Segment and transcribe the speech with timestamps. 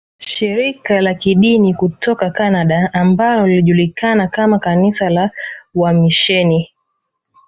[0.19, 5.31] Shirika la Kidini kutoka Canada ambalo lilijulikana kama kanisa la
[5.75, 6.69] wamisheni